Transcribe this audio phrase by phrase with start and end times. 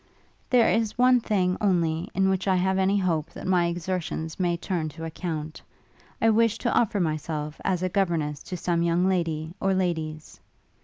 [0.49, 4.57] 'There is one thing, only, in which I have any hope that my exertions may
[4.57, 5.61] turn to account;
[6.19, 10.39] I wish to offer myself as a governess to some young lady, or ladies.'